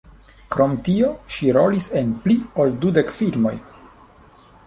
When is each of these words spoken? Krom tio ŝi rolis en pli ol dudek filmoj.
Krom 0.53 0.71
tio 0.87 1.09
ŝi 1.35 1.51
rolis 1.57 1.89
en 2.01 2.15
pli 2.23 2.37
ol 2.63 2.73
dudek 2.85 3.13
filmoj. 3.21 3.55